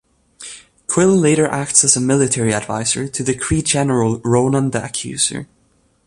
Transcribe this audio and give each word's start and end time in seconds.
Quill 0.87 1.15
later 1.15 1.45
acts 1.45 1.83
as 1.83 1.95
military 1.95 2.55
adviser 2.55 3.07
to 3.07 3.23
the 3.23 3.35
Kree 3.35 3.63
General 3.63 4.19
Ronan 4.25 4.71
the 4.71 4.83
Accuser. 4.83 5.47